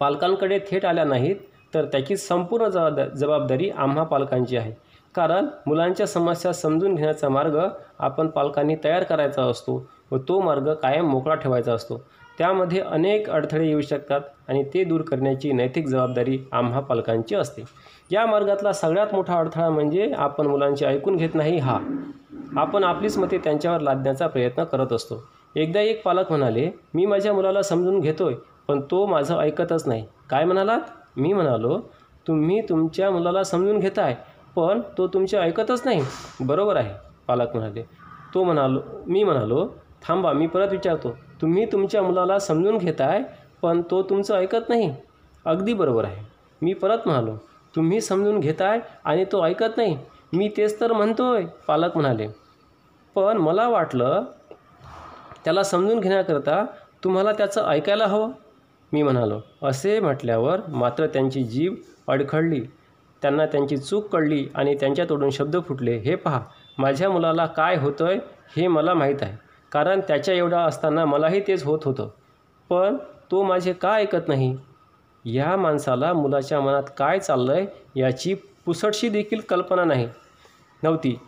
पालकांकडे 0.00 0.58
थेट 0.70 0.84
आल्या 0.84 1.04
नाहीत 1.04 1.36
तर 1.74 1.84
त्याची 1.84 2.16
संपूर्ण 2.16 2.68
जबाबदा 2.68 3.04
जबाबदारी 3.06 3.70
आम्हा 3.70 4.04
पालकांची 4.04 4.56
आहे. 4.56 4.72
कारण 5.14 5.46
मुलांच्या 5.66 6.06
समस्या 6.06 6.52
समजून 6.52 6.94
घेण्याचा 6.94 7.28
मार्ग 7.28 7.58
आपण 7.98 8.26
पालकांनी 8.26 8.74
तयार 8.84 9.02
करायचा 9.02 9.42
असतो 9.42 9.86
व 10.10 10.18
तो 10.18 10.40
मार्ग 10.40 10.72
कायम 10.74 11.08
मोकळा 11.08 11.34
ठेवायचा 11.34 11.72
असतो. 11.72 12.00
त्यामध्ये 12.38 12.80
अनेक 12.80 13.30
अडथळे 13.30 13.66
येऊ 13.66 13.80
शकतात 13.80 14.20
आणि 14.48 14.62
ते 14.64 14.84
दूर 14.84 15.00
करण्याची 15.00 15.52
नैतिक 15.52 15.86
जबाबदारी 15.86 16.38
आम्हा 16.52 16.80
पालकांची 16.80 17.34
असते. 17.34 17.62
या 18.12 18.26
मार्गातला 18.26 18.72
सगळ्यात 18.72 19.14
मोठा 19.14 19.38
अडथळा 19.38 19.68
म्हणजे 19.70 20.12
आपण 20.16 20.46
मुलांचे 20.46 20.86
ऐकून 20.86 21.16
घेत 21.16 21.34
नाही 21.34 21.58
हा. 21.58 21.78
आपण 22.56 22.84
आपलीच 22.84 23.18
मते 23.18 23.38
त्यांच्यावर 23.38 23.80
लादण्याचा 23.80 24.26
प्रयत्न 24.26 24.64
करत 24.64 24.92
असतो. 24.92 25.22
एकदा 25.56 25.80
एक 25.80 26.02
पालक 26.04 26.30
म्हणाले 26.30 26.70
मी 26.94 27.06
माझ्या 27.06 27.32
मुलाला 27.32 27.62
समजून 27.62 28.00
घेतोय 28.00 28.34
पण 28.68 28.80
तो 28.80 29.06
माझं 29.06 29.38
ऐकतच 29.38 29.88
नाही. 29.88 30.04
काय 30.30 30.44
म्हणालात? 30.44 30.80
मी 31.16 31.32
म्हणालो 31.32 31.78
तुम्ही 32.26 32.60
तुमच्या 32.60 33.10
मुलाला 33.10 33.42
समजून 33.42 33.78
घेताय 33.78 34.16
पण 34.56 34.80
तो 34.98 35.06
तुमचे 35.06 35.38
ऐकतच 35.38 35.82
नाही. 35.84 36.02
बरोबर 36.40 36.76
आहे 36.76 36.94
पालक 37.26 37.54
म्हणाले. 37.54 37.82
तो 38.34 38.44
म्हणालो 38.44 38.80
मी 39.06 39.22
म्हणालो 39.24 39.66
थांबा 40.02 40.32
मी 40.32 40.46
परत 40.46 40.68
विचारतो. 40.70 41.16
तुम्ही 41.42 41.64
तुमच्या 41.64 42.02
मुलाला 42.02 42.38
समजून 42.38 42.78
घेताय 42.78 43.22
पण 43.62 43.82
तो 43.90 44.02
तुमचं 44.02 44.36
ऐकत 44.36 44.68
नाही. 44.68 44.94
अगदी 45.44 45.72
बरोबर 45.72 46.04
आहे. 46.04 46.24
मी 46.62 46.72
परत 46.72 46.98
म्हणालो 47.06 47.36
तुम्ही 47.76 48.00
समजून 48.00 48.40
घेताय 48.40 48.80
आणि 49.04 49.24
तो 49.24 49.44
ऐकत 49.44 49.76
नाही. 49.76 49.96
मी 50.32 50.48
तेच 50.56 50.80
तर 50.80 50.92
म्हणतोय 50.92 51.44
पालक 51.68 51.90
म्हणाले. 51.94 52.26
पण 53.14 53.36
मला 53.36 53.68
वाटलं 53.68 54.24
त्याला 55.44 55.62
समजून 55.62 56.00
घेण्याकरता 56.00 56.64
तुम्हाला 57.04 57.32
त्याचं 57.32 57.68
ऐकायला 57.68 58.06
हवं. 58.06 58.30
मी 58.92 59.02
म्हणालो 59.02 59.40
असे 59.62 60.00
म्हटल्यावर 60.00 60.60
मात्र 60.68 61.06
त्यांची 61.06 61.44
जीभ 61.44 61.74
अडखळली. 62.08 62.60
त्यांना 63.22 63.46
त्यांची 63.46 63.76
चूक 63.76 64.06
कळली 64.08 64.48
आणि 64.54 64.74
त्यांच्या 64.74 65.04
तोडून 65.08 65.30
शब्द 65.30 65.56
फुटले. 65.68 65.96
हे 65.96 66.14
पहा 66.14 66.40
माझ्या 66.78 67.10
मुलाला 67.10 67.46
काय 67.46 67.76
होतं 67.76 68.06
आहे 68.06 68.18
हे 68.56 68.66
मला 68.68 68.94
माहीत 68.94 69.22
आहे. 69.22 69.38
कारण 69.72 70.00
त्याच्या 70.00 70.34
एवढा 70.34 70.60
असताना 70.60 71.04
मलाही 71.04 71.40
तेच 71.40 71.64
होत 71.64 71.78
होतं. 71.84 72.08
पण 72.68 72.96
तो 73.30 73.42
माझे 73.42 73.72
का 73.72 73.92
ऐकत 73.92 74.28
नाही? 74.28 74.56
या 75.24 75.56
माणसाला 75.56 76.12
मुलाच्या 76.12 76.60
मनात 76.60 76.82
काय 76.98 77.18
चाललं 77.18 77.52
आहे 77.52 77.66
याची 77.96 78.34
पुसटशी 78.64 79.08
देखील 79.08 79.40
कल्पना 79.40 79.84
नाही. 79.84 80.08
नव्हती. 80.82 81.18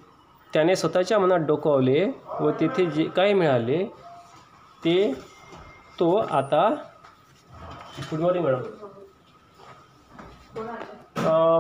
त्याने 0.53 0.77
स्वतःच्या 0.77 1.19
मनात 1.19 1.39
डोकावले 1.39 2.05
व 2.41 2.51
तेथे 2.61 2.87
जे 2.91 3.05
काय 3.17 3.33
मिळाले 3.33 3.85
ते 4.85 5.13
तो 6.01 6.15
आता 6.17 6.69
गुड 8.01 8.21
मॉर्निंग 8.21 8.45
मॅडम 8.45 8.63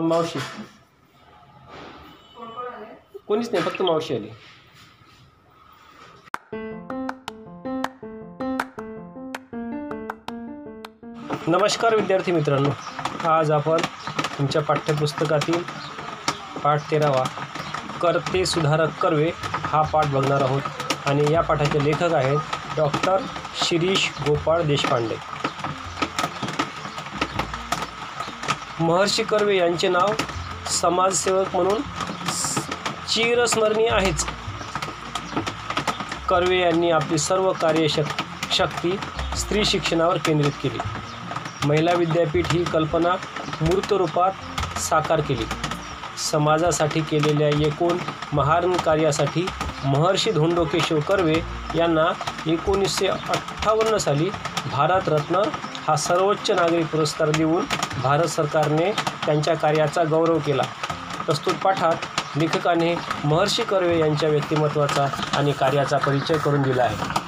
मावशी. 0.08 0.38
कोणीच 3.26 3.48
नाही 3.52 3.64
फक्त 3.64 3.82
मावशी 3.82 4.16
आली. 4.16 4.30
नमस्कार 11.46 11.94
विद्यार्थी 11.94 12.32
मित्रांनो. 12.32 12.70
आज 13.28 13.50
आपण 13.50 13.80
तुमच्या 14.38 14.62
पाठ्यपुस्तकातील 14.62 15.62
पाठ 16.64 16.90
तेरावा. 16.90 17.24
करते 18.00 18.46
सुधारक 18.46 18.98
कर्वे 19.00 19.30
हा 19.64 19.82
पाठ 19.82 20.06
बघणार 20.06 20.40
आहोत. 20.40 20.62
आणि 21.06 21.32
या 21.32 21.40
पाठाचे 21.40 21.84
लेखक 21.84 22.12
आहेत 22.12 22.38
डॉक्टर 22.76 23.16
शिरीष 23.62 24.08
गोपाळ 24.26 24.62
देशपांडे. 24.62 25.14
महर्षी 28.80 29.22
कर्वे 29.22 29.56
यांचे 29.56 29.88
नाव 29.88 30.12
समाजसेवक 30.70 31.46
म्हणून 31.54 31.82
चिरस्मरणीय 33.08 33.88
आहेच. 33.88 34.26
कर्वे 36.28 36.60
यांनी 36.60 36.90
आपली 36.90 37.18
सर्व 37.18 37.52
कार्यशक 37.52 38.22
शक्ती 38.52 38.96
स्त्री 39.36 39.64
शिक्षणावर 39.64 40.16
केंद्रित 40.16 40.52
केली. 40.62 40.78
महिला 41.64 41.92
विद्यापीठ 41.92 42.52
ही 42.52 42.64
कल्पना 42.64 43.14
मूर्त 43.62 43.92
रूपात 43.92 44.78
साकार 44.80 45.20
केली. 45.20 45.44
समाजासाठी 46.30 47.00
केलेल्या 47.00 47.48
एकूण 47.66 47.98
महान 48.32 48.72
कार्यासाठी 48.76 49.46
महर्षी 49.84 50.30
धोंडो 50.32 50.64
केशव 50.64 50.98
कर्वे 51.08 51.34
यांना 51.74 52.06
एकोणीसशे 52.46 53.06
अठ्ठावन्न 53.06 53.96
साली 53.96 54.28
भारतरत्न 54.72 55.42
हा 55.86 55.96
सर्वोच्च 55.96 56.50
नागरी 56.50 56.82
पुरस्कार 56.82 57.30
देऊन 57.30 57.64
भारत 58.02 58.28
सरकारने 58.28 58.90
त्यांच्या 59.26 59.54
कार्याचा 59.56 60.04
गौरव 60.04 60.38
केला. 60.46 60.62
प्रस्तुत 61.26 61.54
पाठात 61.54 62.36
लेखकाने 62.36 62.94
महर्षी 63.24 63.62
कर्वे 63.62 63.98
यांच्या 63.98 64.28
व्यक्तिमत्वाचा 64.28 65.06
आणि 65.36 65.52
कार्याचा 65.52 65.98
परिचय 65.98 66.38
करून 66.38 66.62
दिला 66.62 66.82
आहे. 66.82 67.20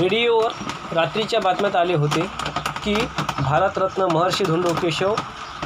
रेडिओवर 0.00 0.52
रात्रीच्या 0.92 1.40
बातम्यात 1.40 1.76
आले 1.76 1.94
होते 1.94 2.20
की 2.84 2.94
भारतरत्न 3.42 4.06
महर्षी 4.12 4.44
धोंडो 4.44 4.72
केशव 4.80 5.14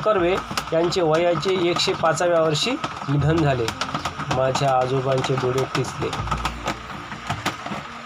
कर्वे 0.04 0.34
यांचे 0.72 1.02
वयाचे 1.02 1.54
एकशे 1.70 1.92
पाचाव्या 1.92 2.40
वर्षी 2.42 2.70
निधन 3.08 3.36
झाले. 3.36 3.66
माझ्या 4.36 4.70
आजोबांचे 4.72 5.34
डोळे 5.42 5.64
टिचले 5.76 6.08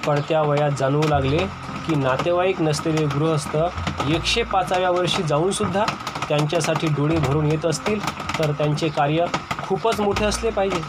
पडत्या 0.07 0.43
वयात 0.43 0.71
जाणवू 0.79 1.09
लागले 1.09 1.39
की 1.87 1.95
नातेवाईक 1.97 2.61
नसलेले 2.63 3.05
गृहस्थ 3.15 3.57
एकशे 4.09 4.43
पाचाव्या 4.43 4.91
वर्षी 4.91 5.23
जाऊनसुद्धा 5.23 5.85
त्यांच्यासाठी 6.29 6.87
डोळे 6.97 7.17
भरून 7.19 7.51
येत 7.51 7.67
असतील 7.67 8.01
तर 8.39 8.53
त्यांचे 8.59 8.89
कार्य 8.89 9.25
खूपच 9.63 10.01
मोठे 10.01 10.25
असले 10.25 10.51
पाहिजे. 10.51 10.81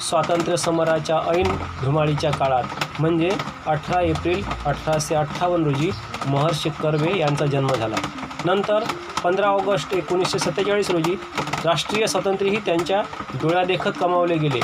स्वातंत्र्य 0.00 0.56
समराच्या 0.56 1.18
ऐन 1.34 1.56
धुमाळीच्या 1.84 2.30
काळात 2.30 3.00
म्हणजे 3.00 3.30
अठरा 3.66 4.00
एप्रिल 4.00 4.42
अठराशे 4.66 5.14
अठ्ठावन्न 5.14 5.64
रोजी 5.64 5.90
महर्षी 6.26 6.70
कर्वे 6.70 7.18
यांचा 7.18 7.46
जन्म 7.46 7.68
झाला. 7.68 7.96
नंतर 8.44 8.84
पंधरा 9.24 9.46
ऑगस्ट 9.46 9.94
एकोणीसशे 9.94 10.38
सत्तेचाळीस 10.38 10.90
रोजी 10.90 11.16
राष्ट्रीय 11.64 12.06
स्वातंत्र्यही 12.06 12.56
त्यांच्या 12.56 13.00
डोळ्यादेखत 13.34 13.98
कमावले 14.00 14.36
गेले. 14.36 14.60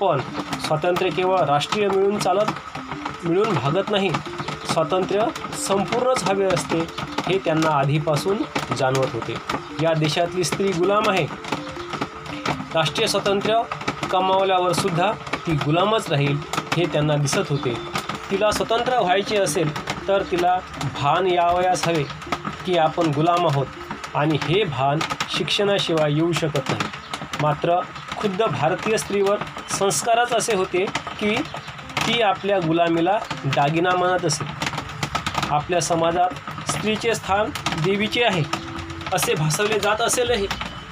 पण 0.00 0.20
स्वातंत्र्य 0.66 1.10
केवळ 1.10 1.38
राष्ट्रीय 1.38 1.88
मिळून 1.88 2.18
चालत 2.18 2.50
मिळून 3.24 3.54
भागत 3.54 3.90
नाही 3.90 4.10
स्वातंत्र्य 4.72 5.26
संपूर्णच 5.58 6.22
हवे 6.24 6.44
असते 6.44 6.78
हे 7.28 7.38
त्यांना 7.38 7.70
आधीपासून 7.70 8.36
जाणवत 8.78 9.14
होते. 9.14 9.34
या 9.82 9.92
देशातली 9.94 10.44
स्त्री 10.44 10.72
गुलाम 10.72 11.10
आहे. 11.10 11.26
राष्ट्रीय 12.74 13.06
स्वातंत्र्य 13.08 13.60
कमावल्यावर 14.14 14.72
सुद्धा 14.72 15.10
ती 15.46 15.52
गुलामच 15.52 16.08
राहील 16.10 16.36
हे 16.76 16.84
त्यांना 16.86 17.14
दिसत 17.16 17.48
होते. 17.48 17.72
तिला 18.30 18.50
स्वतंत्र 18.50 18.98
व्हायचे 18.98 19.36
असेल 19.36 19.70
तर 20.08 20.22
तिला 20.30 20.56
भान 21.00 21.26
यावयास 21.26 21.86
हवे 21.88 22.02
की 22.66 22.76
आपण 22.78 23.06
गुलाम 23.06 23.46
आहोत 23.46 23.66
आणि 24.14 24.38
हे 24.42 24.62
भान 24.64 24.98
शिक्षणाशिवाय 25.30 26.12
येऊ 26.12 26.32
शकत 26.32 26.70
नाही. 26.70 26.88
मात्र 27.42 27.78
खुद्द 28.16 28.42
भारतीय 28.42 28.96
स्त्रीवर 28.96 29.38
संस्कारच 29.70 30.32
असे 30.32 30.54
होते 30.56 30.84
की 31.20 31.34
ती 32.06 32.20
आपल्या 32.22 32.58
गुलामीला 32.58 33.18
दागिना 33.44 33.96
मानत 33.96 34.24
असे. 34.24 34.44
आपल्या 35.50 35.80
समाजात 35.80 36.70
स्त्रीचे 36.70 37.14
स्थान 37.14 37.50
देवीचे 37.84 38.24
आहे 38.24 38.42
असे 39.12 39.34
भासवले 39.34 39.78
जात 39.78 40.00
असेलही. 40.00 40.46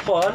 पण 0.08 0.30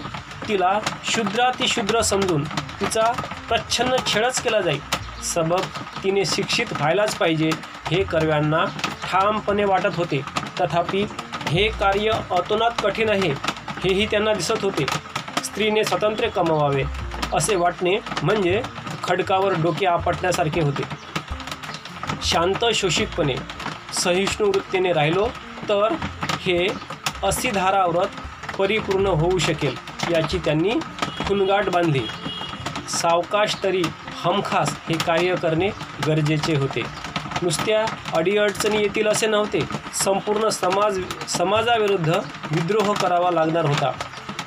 तिला 0.47 0.79
शूद्रातिशूद्र 1.05 2.01
समजून 2.01 2.43
तिचा 2.79 3.11
प्रच्छन्न 3.47 3.95
छेडच 4.07 4.41
केला 4.41 4.61
जाईल. 4.61 4.79
सबब 5.23 5.61
तिने 6.03 6.25
शिक्षित 6.25 6.73
व्हायलाच 6.73 7.15
पाहिजे 7.17 7.49
हे 7.85 8.03
कर्व्यांना 8.03 8.63
ठामपणे 9.03 9.63
वाटत 9.65 9.95
होते. 9.95 10.21
तथापि 10.59 11.05
हे 11.49 11.67
कार्य 11.79 12.11
अतोनात 12.31 12.71
कठीण 12.83 13.09
आहे 13.09 13.29
हेही 13.83 14.05
त्यांना 14.11 14.33
दिसत 14.33 14.63
होते. 14.63 14.85
स्त्रीने 15.43 15.83
स्वातंत्र्य 15.83 16.29
कमवावे 16.29 16.83
असे 17.33 17.55
वाटणे 17.55 17.97
म्हणजे 18.23 18.61
खडकावर 19.03 19.53
डोके 19.61 19.85
आपटण्यासारखे 19.85 20.61
होते. 20.61 20.83
शांत 22.23 22.65
शोषितपणे 22.73 23.35
सहिष्णू 23.93 24.47
वृत्तीने 24.47 24.91
राहिलो 24.93 25.27
तर 25.69 25.93
हे 26.41 26.67
असिधारा 27.23 27.85
व्रत 27.85 28.55
परिपूर्ण 28.57 29.07
होऊ 29.07 29.37
शकेल 29.37 29.75
याची 30.11 30.37
त्यांनी 30.45 30.79
खुणगाठ 31.27 31.69
बांधली. 31.69 32.01
सावकाश 32.89 33.55
तरी 33.63 33.81
हमखास 34.23 34.69
हे 34.89 34.97
कार्य 34.97 35.35
करणे 35.35 35.69
गरजेचे 36.07 36.55
होते. 36.55 36.81
नुसत्या 37.41 37.85
अडीअडचणी 38.15 38.81
येतील 38.81 39.07
असे 39.07 39.27
नव्हते. 39.27 39.59
संपूर्ण 39.93 40.49
समाज 40.49 40.99
समाजाविरुद्ध 41.27 42.09
विद्रोह 42.51 42.93
करावा 42.93 43.31
लागणार 43.31 43.65
होता. 43.65 43.91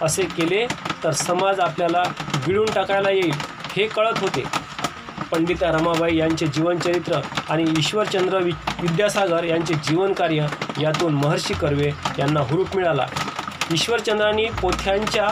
असे 0.03 0.23
केले 0.23 0.67
तर 1.05 1.11
समाज 1.11 1.61
आपल्याला 1.61 2.03
गिळून 2.47 2.67
टाकायला 2.75 3.11
येईल 3.11 3.35
हे 3.77 3.87
कळत 3.87 4.19
होते. 4.19 4.43
पंडिता 5.31 5.71
रमाबाई 5.73 6.17
यांचे 6.17 6.47
जीवनचरित्र 6.47 7.21
आणि 7.49 7.65
ईश्वरचंद्र 7.79 8.39
वि 8.43 8.53
विद्यासागर 8.81 9.45
यांचे 9.45 9.75
जीवनकार्य 9.75 10.47
यातून 10.81 11.15
महर्षी 11.15 11.55
कर्वे 11.55 11.91
यांना 12.19 12.41
हुरूप 12.41 12.77
मिळाला. 12.77 13.07
ईश्वरचंद्रांनी 13.73 14.47
पोथ्यांच्या 14.63 15.29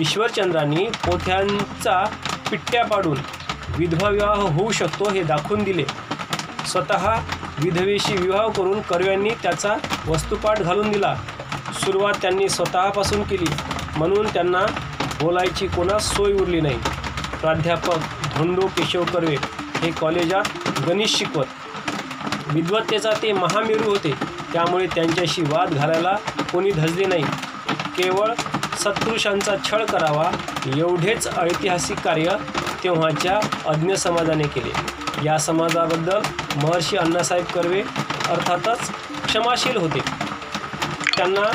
ईश्वरचंद्रांनी 0.00 0.86
पोथ्यांचा 0.86 2.04
पिट्ट्या 2.50 2.84
पाडून 2.84 3.18
विधवा 3.78 4.08
विवाह 4.08 4.40
होऊ 4.40 4.72
शकतो 4.72 5.10
हे 5.10 5.22
दाखवून 5.22 5.62
दिले. 5.62 5.84
स्वतः 6.66 7.14
विधवेशी 7.58 8.16
विवाह 8.16 8.46
करून 8.46 8.80
कर्व्यांनी 8.80 9.30
त्याचा 9.30 9.74
वस्तुपाठ 10.06 10.60
घालून 10.60 10.90
दिला. 10.90 11.16
सुरुवात 11.74 12.12
त्यांनी 12.22 12.48
स्वतःपासून 12.48 13.22
केली. 13.22 13.46
म्हणून 13.96 14.26
त्यांना 14.26 14.66
बोलायची 15.20 15.66
कोणास 15.66 16.16
सोय 16.16 16.32
उरली 16.32 16.60
नाही. 16.60 16.78
प्राध्यापक 17.40 17.98
धोंडो 18.36 18.66
केशव 18.66 19.04
कर्वे 19.04 19.36
हे 19.82 19.90
कॉलेजात 19.90 20.44
गणित 20.88 21.06
शिकवत. 21.06 21.44
विद्वत्तेचा 22.46 23.10
ते 23.22 23.32
महामेरू 23.32 23.90
होते. 23.90 24.14
त्यामुळे 24.52 24.86
त्यांच्याशी 24.86 25.42
वाद 25.42 25.70
घालायला 25.70 26.16
कोणी 26.52 26.70
धजले 26.70 27.06
नाही. 27.06 27.24
केवळ 27.96 28.32
सत्पुरुषांचा 28.84 29.54
छळ 29.64 29.84
करावा 29.84 30.30
एवढेच 30.76 31.26
ऐतिहासिक 31.38 31.98
कार्य 31.98 32.36
तेव्हाच्या 32.84 33.38
अज्ञ 33.66 33.94
समाजाने 33.94 34.44
केले. 34.44 34.72
या 35.24 35.38
समाजाबद्दल 35.38 36.20
महर्षी 36.56 36.96
अण्णासाहेब 36.96 37.44
कर्वे 37.44 37.82
अर्थातच 38.30 38.90
क्षमाशील 39.26 39.76
होते. 39.76 40.00
त्यांना 41.16 41.50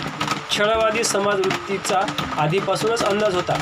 छळवादी 0.52 1.04
समाजवृत्तीचा 1.04 2.02
आधीपासूनच 2.38 3.04
अंदाज 3.04 3.36
होता. 3.36 3.58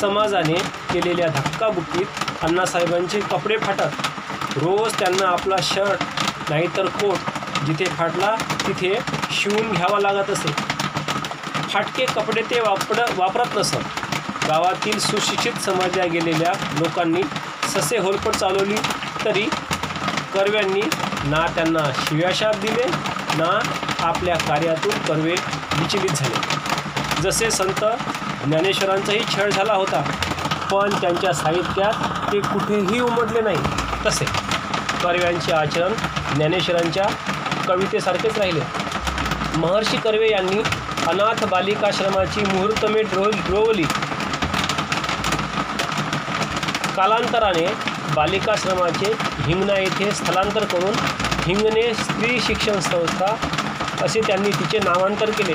समाजाने 0.00 0.54
केलेल्या 0.92 1.26
धक्काबुक्कीत 1.28 2.44
अण्णासाहेबांचे 2.44 3.20
कपडे 3.20 3.56
फाटत 3.56 4.56
रोज 4.56 4.98
त्यांना 4.98 5.28
आपला 5.28 5.56
शर्ट 5.62 6.50
नाहीतर 6.50 6.86
कोट 6.86 7.64
जिथे 7.66 7.84
फाटला 7.84 8.34
तिथे 8.66 8.94
शिवून 9.30 9.72
घ्यावा 9.72 10.00
लागत 10.00 10.30
असे. 10.30 10.65
फाटके 11.76 12.04
कपडे 12.06 12.42
ते 12.50 12.60
वापर 12.60 13.00
वापरत 13.16 13.56
नसत. 13.56 13.80
गावातील 14.48 14.98
सुशिक्षित 14.98 15.58
समजल्या 15.64 16.04
गेलेल्या 16.12 16.52
लोकांनी 16.78 17.22
ससे 17.72 17.98
होलपट 17.98 18.36
चालवली 18.36 18.76
तरी 19.24 19.42
कर्व्यांनी 20.34 20.82
ना 21.30 21.44
त्यांना 21.54 21.82
शिव्याशाप 21.98 22.56
दिले 22.60 22.84
ना 23.38 23.48
आपल्या 24.06 24.36
कार्यातून 24.46 24.98
कर्वे 25.08 25.34
विचलित 25.80 26.12
झाले. 26.12 27.20
जसे 27.22 27.50
संत 27.50 27.84
ज्ञानेश्वरांचाही 28.46 29.20
छळ 29.34 29.50
झाला 29.50 29.74
होता 29.74 30.02
पण 30.72 30.94
त्यांच्या 31.00 31.32
साहित्यात 31.34 32.32
ते 32.32 32.40
कुठेही 32.48 33.00
उमटले 33.00 33.40
नाही 33.40 34.06
तसे. 34.06 34.24
कर्व्यांचे 35.02 35.52
आचरण 35.52 35.92
ज्ञानेश्वरांच्या 36.34 37.06
कवितेसारखेच 37.68 38.38
राहिले. 38.38 38.60
महर्षी 39.56 39.96
कर्वे 39.96 40.30
यांनी 40.30 40.62
अनाथ 41.08 41.44
बालिकाश्रमाची 41.50 42.40
मुहूर्तमे 42.44 43.02
ड्रो 43.10 43.24
रोवली. 43.48 43.84
कालांतराने 46.96 47.66
बालिकाश्रमाचे 48.14 49.12
हिंगणा 49.46 49.78
येथे 49.78 50.10
स्थलांतर 50.12 50.64
करून 50.72 50.94
हिंगणे 51.46 51.82
स्त्री 51.94 52.40
शिक्षण 52.46 52.80
संस्था 52.80 53.34
असे 54.04 54.20
त्यांनी 54.26 54.50
तिचे 54.50 54.78
नामांतर 54.84 55.30
केले. 55.38 55.54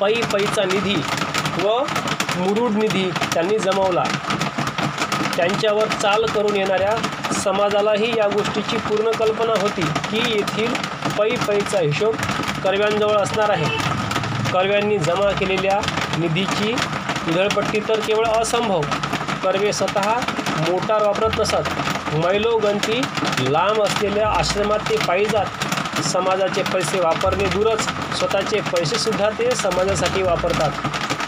पै 0.00 0.12
पैचा 0.32 0.64
निधी 0.72 0.96
व 1.62 1.78
मुरुड 2.38 2.76
निधी 2.76 3.08
त्यांनी 3.34 3.58
जमवला. 3.58 4.04
त्यांच्यावर 5.36 5.88
चाल 6.02 6.26
करून 6.34 6.56
येणाऱ्या 6.56 6.96
समाजालाही 7.42 8.12
या 8.16 8.26
गोष्टीची 8.28 8.76
पूर्ण 8.88 9.10
कल्पना 9.18 9.60
होती 9.60 9.82
की 10.10 10.22
येथील 10.30 10.74
पै 11.18 11.28
पैचा 11.46 11.80
हिशोब 11.80 12.16
कर्व्यांजवळ 12.64 13.16
असणार 13.16 13.50
आहे. 13.50 13.81
कर्व्यांनी 14.52 14.98
जमा 14.98 15.30
केलेल्या 15.30 15.78
निधीची 16.18 16.72
उधळपट्टी 17.28 17.80
तर 17.88 18.00
केवळ 18.00 18.26
असंभव. 18.26 18.80
कर्वे 19.44 19.72
स्वतः 19.72 20.12
मोटार 20.68 21.02
वापरत 21.02 21.40
नसत. 21.40 21.68
मैलोगंती 22.14 23.00
लांब 23.52 23.82
असलेल्या 23.82 24.28
आश्रमात 24.28 24.78
ते 24.88 24.96
पायी 25.06 25.24
जात. 25.26 26.00
समाजाचे 26.02 26.62
पैसे 26.62 27.00
वापरणे 27.00 27.46
दूरच. 27.46 27.88
स्वतःचे 28.18 28.60
पैसेसुद्धा 28.72 29.30
ते 29.38 29.50
समाजासाठी 29.54 30.22
वापरतात. 30.22 30.70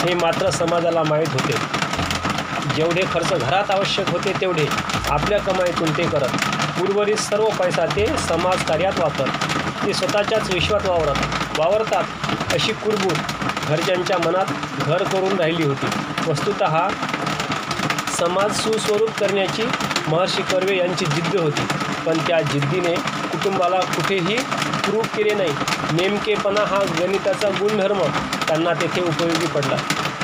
हे 0.02 0.14
मात्र 0.14 0.50
समाजाला 0.50 1.02
माहीत 1.02 1.28
होते. 1.32 1.56
जेवढे 2.76 3.02
खर्च 3.12 3.32
घरात 3.32 3.70
आवश्यक 3.70 4.08
होते 4.08 4.32
तेवढे 4.40 4.66
आपल्या 5.10 5.38
कमाईतून 5.38 5.96
ते 5.96 6.02
करत. 6.02 6.82
उर्वरित 6.82 7.16
सर्व 7.16 7.48
पैसा 7.58 7.86
ते 7.86 8.06
समाजकार्यात 8.28 8.98
वापरत 8.98 9.86
ते 9.86 9.92
स्वतःच्याच 9.92 10.50
विश्वात 10.50 10.86
वावरत 10.86 11.58
वावरतात. 11.58 12.04
अशी 12.52 12.72
कुरबूर 12.72 13.12
घरच्यांच्या 13.68 14.18
मनात 14.18 14.46
घर 14.86 15.02
करून 15.02 15.38
राहिली 15.38 15.62
होती. 15.62 15.86
वस्तुत 16.28 16.62
समाज 18.18 18.52
सुस्वरूप 18.60 19.10
करण्याची 19.18 19.62
महर्षी 20.08 20.42
कर्वे 20.42 20.76
यांची 20.76 21.04
जिद्द 21.04 21.36
होती. 21.36 21.66
पण 22.06 22.18
त्या 22.18 22.40
जिद्दीने 22.42 22.94
कुटुंबाला 23.32 23.80
कुठेही 23.80 24.36
प्रूव्ह 24.84 25.06
केले 25.16 25.34
नाही. 25.34 25.52
नेमकेपणा 25.92 26.60
हा 26.60 26.80
गणिताचा 27.00 27.48
गुणधर्म. 27.48 28.02
त्यांना 28.48 28.72
तेथे 28.72 29.00
उपयोगी 29.00 29.46
पडला. 29.46 29.76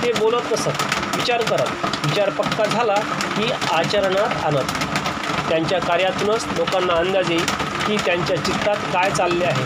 ते 0.03 0.13
बोलत 0.13 0.53
नसत 0.53 1.17
विचार 1.17 1.43
करत 1.43 1.87
विचार 2.07 2.31
पक्का 2.31 2.65
झाला 2.65 2.95
की 3.37 3.51
आचरणात 3.73 4.45
आणत. 4.45 4.73
त्यांच्या 5.49 5.81
कार्यातूनच 5.81 6.47
लोकांना 6.57 6.93
अंदाज 6.93 7.31
येईल 7.31 7.45
की 7.87 7.97
त्यांच्या 7.97 8.37
चित्तात 8.37 8.77
काय 8.93 9.11
चालले 9.11 9.45
आहे. 9.45 9.65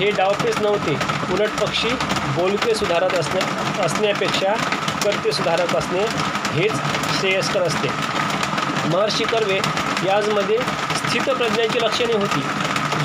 हे 0.00 0.10
डावपेच 0.10 0.60
नव्हते. 0.60 1.13
उलट 1.32 1.50
पक्षी 1.60 1.88
बोलके 2.36 2.74
सुधारत 2.74 3.14
असण्या 3.14 3.84
असण्यापेक्षा 3.84 4.52
कर्ते 5.04 5.32
सुधारत 5.32 5.74
असणे 5.76 6.06
हेच 6.52 6.74
श्रेयस्कर 7.20 7.62
असते. 7.62 7.88
महर्षी 8.88 9.24
कर्वे 9.24 9.58
याजमध्ये 10.06 10.58
स्थितप्रज्ञाची 10.96 11.80
लक्षणे 11.80 12.12
होती. 12.12 12.42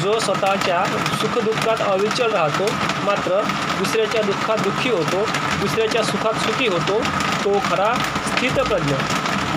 जो 0.02 0.20
स्वतःच्या 0.20 0.84
सुखदुःखात 1.22 1.82
अविचल 1.82 2.32
राहतो 2.32 2.66
मात्र 3.06 3.42
दुसऱ्याच्या 3.80 4.22
दुःखात 4.22 4.58
दुःखी 4.58 4.90
होतो 4.90 5.26
दुसऱ्याच्या 5.62 6.04
सुखात 6.04 6.34
सुखी 6.34 6.68
होतो 6.68 7.02
तो 7.46 7.58
खरा 7.70 7.94
स्थितप्रज्ञ 8.28 8.96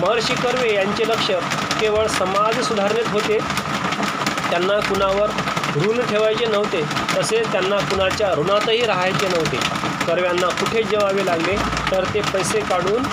महर्षी 0.01 0.33
कर्वे 0.33 0.73
यांचे 0.73 1.07
लक्ष 1.07 1.29
केवळ 1.81 2.07
समाज 2.07 2.59
सुधारणेत 2.59 3.07
होते. 3.11 3.37
त्यांना 4.49 4.79
कुणावर 4.79 5.29
ऋण 5.75 5.99
ठेवायचे 6.09 6.45
नव्हते 6.45 6.81
तसेच 7.15 7.51
त्यांना 7.51 7.77
कुणाच्या 7.89 8.33
ऋणातही 8.37 8.85
राहायचे 8.85 9.27
नव्हते. 9.27 9.57
कर्व्यांना 10.07 10.47
कुठे 10.59 10.83
जेवावे 10.83 11.25
लागले 11.25 11.55
तर 11.91 12.03
ते 12.13 12.21
पैसे 12.33 12.59
काढून 12.69 13.03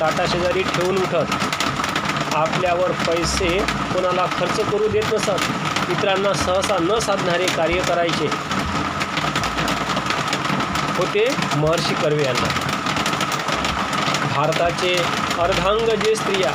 टाटा 0.00 0.26
शेजारी 0.32 0.62
ठेवून 0.64 0.96
उठत 1.02 2.34
आपल्यावर 2.36 2.90
पैसे 3.06 3.48
कोणाला 3.92 4.24
खर्च 4.38 4.60
करू 4.70 4.88
देत 4.88 5.12
नसत 5.14 5.90
इतरांना 5.90 6.32
सहसा 6.36 6.76
न 6.80 6.98
साधणारे 7.00 7.46
कार्य 7.56 7.80
करायचे 7.88 8.26
होते 10.98 11.26
महर्षी 11.56 11.94
कर्वे 11.94 12.24
यांना. 12.24 12.48
भारताचे 14.34 14.94
अर्धांग 15.42 15.88
जे 16.04 16.14
स्त्रिया 16.16 16.50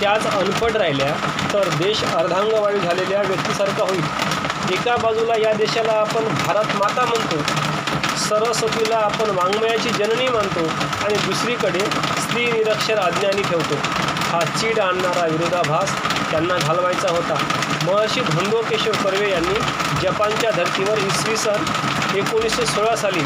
त्याच 0.00 0.26
अनपड 0.26 0.76
राहिल्या 0.76 1.12
तर 1.52 1.68
देश 1.78 2.02
अर्धांगवायू 2.04 2.78
झालेल्या 2.78 3.22
व्यक्तीसारखा 3.22 3.82
होईल. 3.82 4.04
एका 4.72 4.94
बाजूला 5.02 5.34
या 5.38 5.52
देशाला 5.52 5.92
आपण 5.92 6.24
भारत 6.34 6.76
माता 6.76 7.04
म्हणतो 7.04 7.36
सरस्वतीला 8.18 8.96
आपण 8.96 9.30
वाङ्मयाची 9.36 9.90
जननी 9.98 10.28
मानतो 10.28 10.64
आणि 11.04 11.16
दुसरीकडे 11.26 11.80
स्त्री 12.22 12.46
निरक्षर 12.52 12.98
अज्ञानी 12.98 13.42
ठेवतो. 13.42 13.74
हा 14.30 14.40
चीड 14.56 14.80
आणणारा 14.80 15.26
विरोधाभास 15.26 15.90
त्यांना 16.30 16.56
घालवायचा 16.58 17.10
होता. 17.10 17.34
महर्षी 17.84 18.20
धोंडो 18.20 18.62
केशव 18.70 18.92
कर्वे 19.04 19.30
यांनी 19.30 19.60
जपानच्या 20.02 20.50
धर्तीवर 20.50 20.98
इसवी 20.98 21.36
सन 21.36 22.16
एकोणीसशे 22.16 22.66
सोळा 22.66 22.96
साली 22.96 23.24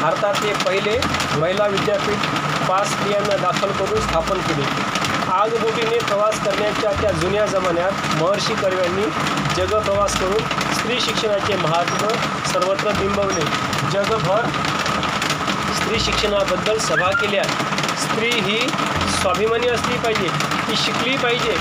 भारतातले 0.00 0.52
पहिले 0.64 0.98
महिला 1.38 1.66
विद्यापीठ 1.66 2.68
पाच 2.68 2.88
स्त्रियांना 2.88 3.36
दाखल 3.36 3.72
करून 3.78 4.00
स्थापन 4.00 4.40
केले. 4.40 5.01
आगबोटीने 5.32 5.98
प्रवास 5.98 6.44
करण्याच्या 6.44 6.92
त्या 7.00 7.10
जुन्या 7.10 7.46
जमान्यात 7.46 8.22
महर्षी 8.22 8.54
कर्व्यांनी 8.54 9.02
जगप्रवास 9.56 10.20
करून 10.20 10.72
स्त्री 10.74 11.00
शिक्षणाचे 11.00 11.56
महात्म 11.56 12.08
सर्वत्र 12.52 12.90
बिंबवले. 12.90 13.40
जगभर 13.92 14.40
स्त्री 15.74 16.00
शिक्षणाबद्दल 16.00 16.78
सभा 16.78 17.10
केल्या. 17.10 17.42
स्त्री 17.96 18.30
ही 18.30 18.68
स्वाभिमानी 19.20 19.68
असली 19.68 19.98
पाहिजे. 19.98 20.28
ती 20.68 20.74
शिकली 20.76 21.16
पाहिजे. 21.16 21.56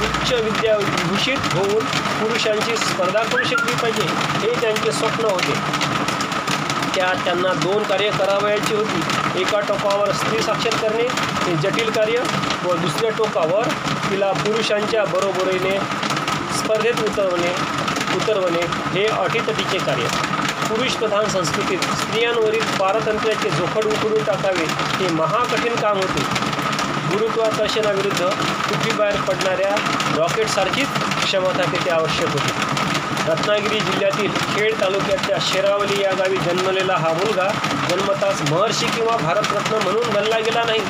उच्च 0.00 0.32
विद्याभूषित 0.32 1.38
होऊन 1.52 1.84
पुरुषांची 2.20 2.76
स्पर्धा 2.76 3.22
करू 3.22 3.44
शकली 3.44 3.74
पाहिजे. 3.74 4.06
हे 4.12 4.60
त्यांचे 4.60 4.92
स्वप्न 4.92 5.24
होते. 5.24 5.85
त्यात 6.96 7.24
त्यांना 7.24 7.52
दोन 7.52 7.82
कार्य 7.82 8.10
करावयाची 8.10 8.74
होती. 8.74 9.40
एका 9.40 9.60
टोकावर 9.60 10.12
स्त्री 10.12 10.42
साक्षर 10.42 10.76
करणे 10.82 11.06
हे 11.44 11.54
जटिल 11.62 11.90
कार्य 11.90 12.22
व 12.64 12.74
दुसऱ्या 12.74 13.10
टोकावर 13.18 13.68
तिला 14.10 14.30
पुरुषांच्या 14.32 15.04
बरोबरीने 15.04 15.78
स्पर्धेत 16.58 17.04
उतरवणे 17.04 17.54
उतरवणे 18.16 18.60
हे 18.94 19.06
अटीतटीचे 19.06 19.78
कार्य. 19.78 20.06
पुरुषप्रधान 20.68 21.28
संस्कृतीत 21.28 21.78
स्त्रियांवरील 21.78 22.64
पारतंत्र्याचे 22.78 23.50
जोखड 23.50 23.86
उकडून 23.86 24.22
टाकावे 24.24 24.64
हे 24.96 25.08
महाकठीण 25.14 25.74
काम 25.74 25.96
होते. 25.96 26.24
गुरुत्वाकर्षणाविरुद्ध 27.10 28.24
पृथ्वीबाहेर 28.24 29.20
पडणाऱ्या 29.20 29.74
रॉकेटसारखीच 30.16 30.88
क्षमता 31.24 31.70
तेथे 31.72 31.90
आवश्यक 31.90 32.28
होती. 32.28 32.85
रत्नागिरी 33.28 33.80
जिल्ह्यातील 33.80 34.32
खेड 34.32 34.80
तालुक्यातल्या 34.80 35.36
शेरावली 35.40 36.02
या 36.02 36.12
गावी 36.12 36.36
जन्मलेला 36.36 36.94
हा 36.94 37.08
मुलगा 37.08 37.48
जन्मताच 37.90 38.52
महर्षी 38.52 38.86
किंवा 38.86 39.16
भारतरत्न 39.16 39.76
म्हणून 39.82 40.08
गणला 40.14 40.38
गेला 40.38 40.62
नाही. 40.64 40.80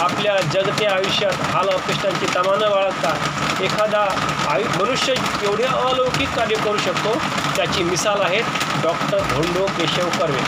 आपल्या 0.00 0.40
जगत्या 0.40 0.92
आयुष्यात 0.92 1.32
हाल 1.32 1.68
अपेष्टांची 1.68 2.26
तमानं 2.26 2.70
बाळगता 2.70 3.14
एखादा 3.60 4.00
आयु 4.48 4.84
मनुष्य 4.84 5.14
एवढे 5.42 5.62
अलौकिक 5.62 6.28
कार्य 6.28 6.56
करू 6.56 6.78
शकतो 6.78 7.18
त्याची 7.56 7.82
मिसाल 7.82 8.20
आहे 8.20 8.40
डॉक्टर 8.82 9.18
धोंडो 9.18 9.66
केशव 9.66 10.08
कर्वे. 10.08 10.40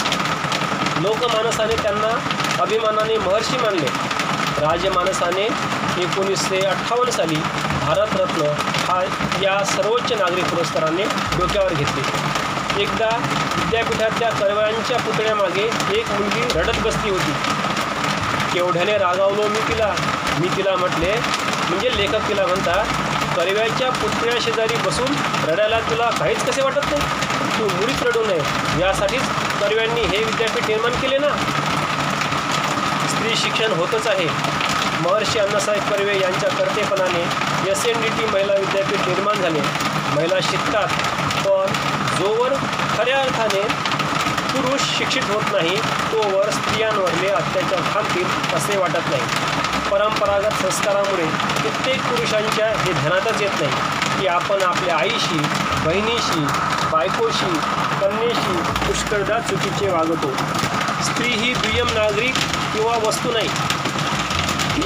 लोकमानसाने 1.03 1.83
त्यांना 1.83 2.18
अभिमानाने 2.62 3.18
महर्षी 3.18 3.57
मानले. 3.57 3.87
राजमानसाने 4.61 5.49
एकोणीसशे 6.02 6.64
अठ्ठावन्न 6.66 7.11
साली 7.11 7.37
भारतरत्न 7.87 8.42
हा 8.88 9.02
या 9.42 9.64
सर्वोच्च 9.64 10.12
नागरिक 10.12 10.44
पुरस्काराने 10.44 11.04
डोक्यावर 11.38 11.72
घेतले. 11.72 12.02
एकदा 12.82 13.08
विद्यापीठातल्या 13.56 14.30
कर्व्यांच्या 14.30 14.98
पुतळ्यामागे 14.98 15.70
एक 15.92 16.11
मुलगी 16.11 16.58
रडत 16.58 16.78
बसली 16.78 17.11
होती. 17.11 17.32
केवढ्याने 18.52 18.98
रागावलो 18.98 19.48
मी 19.48 19.61
तिला. 19.68 19.94
मी 20.40 20.48
तिला 20.56 20.76
म्हटले 20.76 21.12
म्हणजे 21.68 21.96
लेखक 21.96 22.28
तिला 22.28 22.46
म्हणता 22.46 22.82
कर्व्याच्या 23.37 23.90
पुतळ्या 23.90 24.38
शेजारी 24.40 24.76
बसून 24.76 25.06
रडायला 25.48 25.80
तुला 25.80 26.11
काहीच 26.11 26.44
कसे 26.44 26.62
वाटत 26.62 26.90
नाही? 26.90 27.02
तू 27.58 27.64
मुळीच 27.64 28.02
रडू 28.02 28.26
नये. 28.26 28.40
यासाठीच 28.80 29.22
कर्व्यांनी 29.61 30.00
हे 30.00 30.24
विद्यापीठ 30.24 30.68
निर्माण 30.68 30.92
केले 30.92 31.18
ना? 31.18 31.28
स्त्री 33.08 33.37
शिक्षण 33.37 33.72
होतच 33.72 34.06
आहे. 34.06 34.26
महर्षी 35.00 35.38
अण्णासाहेब 35.38 35.90
कर्वे 35.90 36.20
यांच्या 36.20 36.50
कर्तेपणाने 36.50 37.70
एस 37.70 37.87
एन 37.87 38.00
डी 38.02 38.08
टी 38.08 38.24
महिला 38.24 38.54
विद्यापीठ 38.54 39.08
निर्माण 39.08 39.34
झाले. 39.34 39.61
महिला 40.16 40.37
शिकतात 40.42 40.88
पण 41.46 41.72
जोवर 42.18 42.52
खऱ्या 42.96 43.20
अर्थाने 43.20 43.62
पुरुष 44.52 44.80
शिक्षित 44.98 45.22
होत 45.28 45.42
नाही 45.52 45.76
तोवर 46.12 46.50
स्त्रियांवरले 46.50 47.28
अत्याचार 47.28 47.80
थांबतील 47.94 48.56
असे 48.56 48.76
वाटत 48.76 49.11
नाही. 49.11 49.22
परंपरागत 49.90 50.62
संस्कारामुळे 50.62 51.26
कित्येक 51.62 52.02
पुरुषांच्या 52.02 52.66
हे 52.66 52.92
ध्यानातच 52.92 53.42
येत 53.42 53.61
नाही. 53.61 53.72
की 54.20 54.26
आपण 54.26 54.62
आपल्या 54.62 54.96
आईशी 54.96 55.38
बहिणीशी 55.84 56.44
बायकोशी 56.92 57.56
कन्येशी 58.00 58.56
पुष्कळदा 58.87 59.38
चुकीचे 59.40 59.90
वागतो. 59.90 60.32
स्त्री 61.04 61.28
ही 61.28 61.54
दुय्यम 61.54 61.87
नागरिक 61.87 62.34
किंवा 62.74 62.96
वस्तू 63.06 63.30
नाही. 63.32 63.48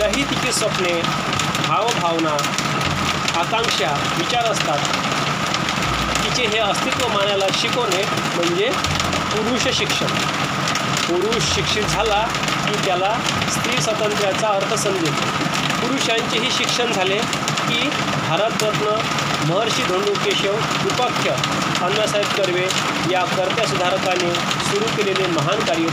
तिलाही 0.03 0.23
तिची 0.31 0.53
स्वप्ने 0.53 0.93
भावभावना 1.67 2.31
आकांक्षा 3.41 3.91
विचार 4.19 4.45
असतात. 4.45 4.79
तिचे 6.25 6.47
हे 6.47 6.59
अस्तित्व 6.59 7.07
मानायला 7.09 7.47
शिकवणे 7.59 8.03
म्हणजे 8.37 8.71
पुरुष 9.33 9.69
शिक्षण. 9.79 10.07
पुरुष 11.07 11.53
शिक्षित 11.55 11.85
झाला 11.85 12.19
की 12.67 12.85
त्याला 12.85 13.13
स्त्री 13.53 13.81
स्वातंत्र्याचा 13.83 14.49
अर्थ 14.49 14.75
समजेल. 14.75 15.15
पुरुषांचेही 15.83 16.51
शिक्षण 16.57 16.93
झाले 16.93 17.19
की 17.69 17.89
भारतरत्न 18.29 18.99
महर्षी 19.53 19.83
धोंडू 19.83 20.15
केशव 20.25 20.57
उपाख्य 20.87 21.37
अण्णासाहेब 21.85 22.37
कर्वे 22.37 22.67
या 23.13 23.25
कर्त्या 23.37 23.67
सुधारकाने 23.67 24.35
सुरू 24.71 24.97
केलेले 24.97 25.27
महान 25.33 25.65
कार्य 25.67 25.87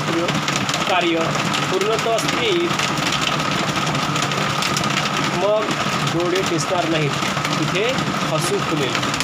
कार्य 0.90 1.30
पूर्णत्वास 1.72 2.24
येईल 2.42 2.68
मग 5.42 5.66
डोळे 6.14 6.42
दिसणार 6.50 6.88
नाहीत. 6.90 7.10
तिथे 7.60 7.84
हसू 8.32 8.58
फुलेल 8.60 9.19